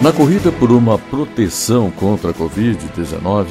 Na 0.00 0.12
corrida 0.12 0.52
por 0.52 0.70
uma 0.70 0.96
proteção 0.96 1.90
contra 1.90 2.30
a 2.30 2.34
Covid-19, 2.34 3.46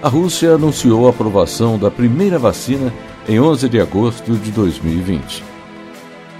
a 0.00 0.08
Rússia 0.08 0.54
anunciou 0.54 1.08
a 1.08 1.10
aprovação 1.10 1.76
da 1.76 1.90
primeira 1.90 2.38
vacina 2.38 2.94
em 3.28 3.40
11 3.40 3.68
de 3.68 3.80
agosto 3.80 4.36
de 4.36 4.52
2020. 4.52 5.42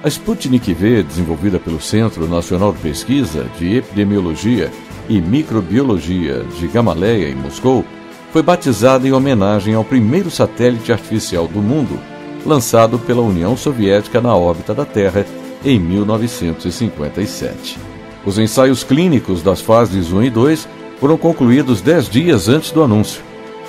A 0.04 0.08
Sputnik 0.08 0.72
V, 0.72 1.02
desenvolvida 1.02 1.58
pelo 1.58 1.80
Centro 1.80 2.29
Nacional 2.29 2.72
de 2.72 2.79
Pesquisa 2.79 3.44
de 3.58 3.79
Epidemiologia 3.79 4.71
e 5.08 5.21
Microbiologia 5.21 6.44
de 6.57 6.68
Gamaleia, 6.68 7.29
em 7.29 7.35
Moscou, 7.35 7.85
foi 8.32 8.44
batizada 8.44 9.08
em 9.08 9.12
homenagem 9.12 9.75
ao 9.75 9.85
primeiro 9.85 10.30
satélite 10.30 10.93
artificial 10.93 11.48
do 11.48 11.61
mundo, 11.61 11.98
lançado 12.46 13.00
pela 13.00 13.21
União 13.21 13.57
Soviética 13.57 14.21
na 14.21 14.32
órbita 14.32 14.72
da 14.72 14.85
Terra 14.85 15.26
em 15.64 15.80
1957. 15.80 18.00
Os 18.24 18.38
ensaios 18.38 18.84
clínicos 18.84 19.42
das 19.42 19.60
fases 19.60 20.12
1 20.12 20.24
e 20.24 20.30
2 20.30 20.68
foram 20.98 21.16
concluídos 21.16 21.80
10 21.80 22.08
dias 22.08 22.48
antes 22.48 22.70
do 22.70 22.82
anúncio. 22.82 23.22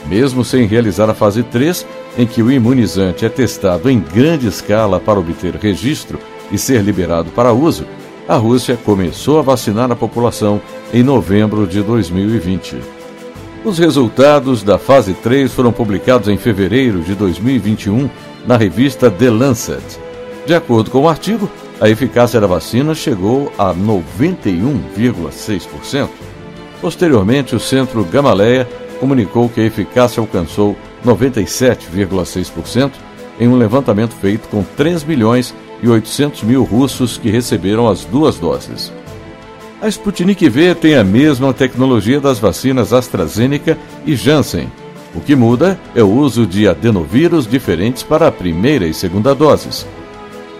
Mesmo 0.07 0.43
sem 0.43 0.65
realizar 0.65 1.09
a 1.09 1.13
fase 1.13 1.43
3, 1.43 1.85
em 2.17 2.25
que 2.25 2.41
o 2.41 2.51
imunizante 2.51 3.25
é 3.25 3.29
testado 3.29 3.89
em 3.89 3.99
grande 3.99 4.47
escala 4.47 4.99
para 4.99 5.19
obter 5.19 5.55
registro 5.55 6.19
e 6.51 6.57
ser 6.57 6.81
liberado 6.81 7.29
para 7.31 7.53
uso, 7.53 7.85
a 8.27 8.35
Rússia 8.35 8.77
começou 8.83 9.39
a 9.39 9.41
vacinar 9.41 9.91
a 9.91 9.95
população 9.95 10.61
em 10.93 11.03
novembro 11.03 11.65
de 11.65 11.81
2020. 11.81 12.77
Os 13.63 13.77
resultados 13.77 14.63
da 14.63 14.77
fase 14.77 15.13
3 15.13 15.51
foram 15.53 15.71
publicados 15.71 16.27
em 16.27 16.37
fevereiro 16.37 17.01
de 17.01 17.13
2021 17.13 18.09
na 18.45 18.57
revista 18.57 19.09
The 19.09 19.29
Lancet. 19.29 19.99
De 20.45 20.55
acordo 20.55 20.89
com 20.89 21.01
o 21.01 21.09
artigo, 21.09 21.49
a 21.81 21.89
eficácia 21.89 22.39
da 22.39 22.45
vacina 22.45 22.93
chegou 22.93 23.51
a 23.57 23.73
91,6%. 23.73 26.07
Posteriormente, 26.79 27.55
o 27.55 27.59
Centro 27.59 28.05
Gamaleia 28.05 28.69
comunicou 28.99 29.49
que 29.49 29.59
a 29.59 29.65
eficácia 29.65 30.21
alcançou 30.21 30.77
97,6% 31.03 32.91
em 33.39 33.47
um 33.47 33.57
levantamento 33.57 34.13
feito 34.13 34.47
com 34.47 34.61
3 34.63 35.03
milhões 35.03 35.55
e 35.81 35.89
800 35.89 36.43
mil 36.43 36.63
russos 36.63 37.17
que 37.17 37.31
receberam 37.31 37.89
as 37.89 38.05
duas 38.05 38.37
doses. 38.37 38.93
A 39.81 39.87
Sputnik 39.87 40.47
V 40.47 40.75
tem 40.75 40.93
a 40.93 41.03
mesma 41.03 41.51
tecnologia 41.51 42.21
das 42.21 42.37
vacinas 42.37 42.93
AstraZeneca 42.93 43.75
e 44.05 44.15
Janssen. 44.15 44.71
O 45.15 45.19
que 45.19 45.35
muda 45.35 45.79
é 45.95 46.03
o 46.03 46.11
uso 46.11 46.45
de 46.45 46.67
adenovírus 46.67 47.47
diferentes 47.47 48.03
para 48.03 48.27
a 48.27 48.31
primeira 48.31 48.85
e 48.85 48.93
segunda 48.93 49.33
doses. 49.33 49.87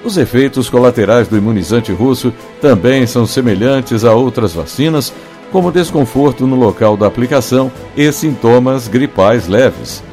Os 0.03 0.17
efeitos 0.17 0.69
colaterais 0.69 1.27
do 1.27 1.37
imunizante 1.37 1.91
russo 1.91 2.33
também 2.59 3.05
são 3.05 3.25
semelhantes 3.25 4.03
a 4.03 4.13
outras 4.13 4.53
vacinas, 4.53 5.13
como 5.51 5.71
desconforto 5.71 6.47
no 6.47 6.55
local 6.55 6.97
da 6.97 7.05
aplicação 7.05 7.71
e 7.95 8.11
sintomas 8.11 8.87
gripais 8.87 9.47
leves. 9.47 10.03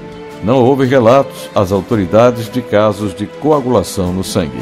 Não 0.45 0.63
houve 0.63 0.85
relatos 0.85 1.49
às 1.55 1.73
autoridades 1.73 2.51
de 2.51 2.61
casos 2.61 3.15
de 3.15 3.27
coagulação 3.27 4.13
no 4.13 4.23
sangue. 4.23 4.61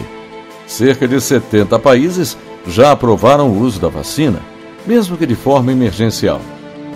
Cerca 0.67 1.09
de 1.09 1.21
70 1.21 1.79
países 1.79 2.37
já 2.67 2.93
aprovaram 2.93 3.51
o 3.51 3.61
uso 3.61 3.81
da 3.81 3.89
vacina, 3.89 4.41
mesmo 4.87 5.17
que 5.17 5.27
de 5.27 5.35
forma 5.35 5.73
emergencial. 5.73 6.41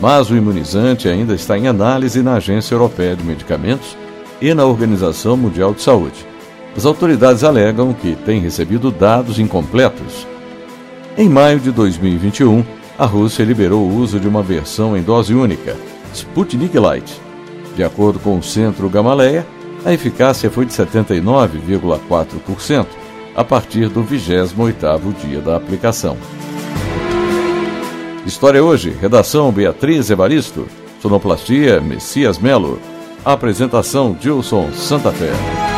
Mas 0.00 0.30
o 0.30 0.36
imunizante 0.36 1.08
ainda 1.08 1.34
está 1.34 1.58
em 1.58 1.68
análise 1.68 2.22
na 2.22 2.34
Agência 2.34 2.74
Europeia 2.74 3.16
de 3.16 3.24
Medicamentos 3.24 3.96
e 4.40 4.54
na 4.54 4.64
Organização 4.64 5.36
Mundial 5.36 5.74
de 5.74 5.82
Saúde. 5.82 6.29
As 6.76 6.86
autoridades 6.86 7.42
alegam 7.42 7.92
que 7.92 8.14
têm 8.14 8.40
recebido 8.40 8.90
dados 8.90 9.38
incompletos. 9.38 10.26
Em 11.18 11.28
maio 11.28 11.58
de 11.58 11.72
2021, 11.72 12.64
a 12.98 13.06
Rússia 13.06 13.44
liberou 13.44 13.82
o 13.82 13.96
uso 13.96 14.20
de 14.20 14.28
uma 14.28 14.42
versão 14.42 14.96
em 14.96 15.02
dose 15.02 15.34
única, 15.34 15.76
Sputnik 16.14 16.78
Light. 16.78 17.20
De 17.74 17.82
acordo 17.82 18.18
com 18.18 18.38
o 18.38 18.42
Centro 18.42 18.88
Gamaleia, 18.88 19.46
a 19.84 19.92
eficácia 19.92 20.50
foi 20.50 20.64
de 20.64 20.72
79,4% 20.72 22.86
a 23.34 23.44
partir 23.44 23.88
do 23.88 24.04
28º 24.04 25.14
dia 25.20 25.40
da 25.40 25.56
aplicação. 25.56 26.16
História 28.26 28.62
hoje, 28.62 28.94
redação 29.00 29.50
Beatriz 29.50 30.10
Evaristo, 30.10 30.68
sonoplastia 31.00 31.80
Messias 31.80 32.38
Melo, 32.38 32.78
apresentação 33.24 34.14
Gilson 34.20 34.70
Santa 34.72 35.10
Fé. 35.10 35.69